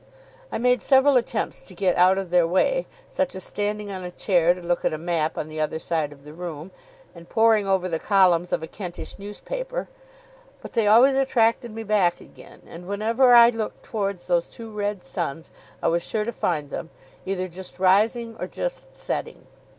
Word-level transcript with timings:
I 0.51 0.57
made 0.57 0.81
several 0.81 1.15
attempts 1.15 1.61
to 1.61 1.75
get 1.75 1.95
out 1.95 2.17
of 2.17 2.31
their 2.31 2.47
way 2.47 2.87
such 3.07 3.35
as 3.35 3.43
standing 3.43 3.91
on 3.91 4.03
a 4.03 4.09
chair 4.09 4.55
to 4.55 4.59
look 4.67 4.83
at 4.83 4.93
a 4.93 4.97
map 4.97 5.37
on 5.37 5.47
the 5.47 5.61
other 5.61 5.77
side 5.77 6.11
of 6.11 6.23
the 6.23 6.33
room, 6.33 6.71
and 7.13 7.29
poring 7.29 7.67
over 7.67 7.87
the 7.87 7.99
columns 7.99 8.51
of 8.51 8.63
a 8.63 8.67
Kentish 8.67 9.19
newspaper 9.19 9.89
but 10.59 10.73
they 10.73 10.87
always 10.87 11.13
attracted 11.15 11.69
me 11.69 11.83
back 11.83 12.19
again; 12.19 12.63
and 12.65 12.87
whenever 12.87 13.35
I 13.35 13.51
looked 13.51 13.83
towards 13.83 14.25
those 14.25 14.49
two 14.49 14.71
red 14.71 15.03
suns, 15.03 15.51
I 15.83 15.87
was 15.89 16.01
sure 16.03 16.25
to 16.25 16.31
find 16.31 16.71
them, 16.71 16.89
either 17.27 17.47
just 17.47 17.77
rising 17.77 18.35
or 18.39 18.47
just 18.47 18.97
setting. 18.97 19.45